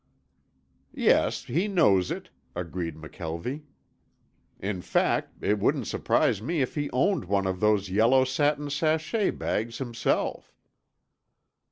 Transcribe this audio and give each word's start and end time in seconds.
"Yes, 0.95 1.43
he 1.43 1.67
knows 1.67 2.09
it," 2.09 2.31
agreed 2.55 2.95
McKelvie. 2.95 3.65
"In 4.59 4.81
fact, 4.81 5.43
it 5.43 5.59
wouldn't 5.59 5.85
surprise 5.85 6.41
me 6.41 6.63
if 6.63 6.73
he 6.73 6.89
owned 6.89 7.25
one 7.25 7.45
of 7.45 7.59
those 7.59 7.89
yellow 7.91 8.23
satin 8.23 8.71
sachet 8.71 9.29
bags 9.29 9.77
himself." 9.77 10.55